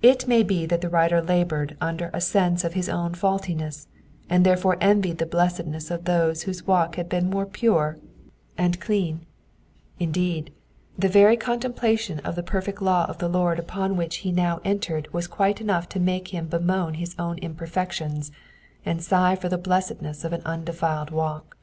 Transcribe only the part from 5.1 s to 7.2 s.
the blessedness of those whose walk had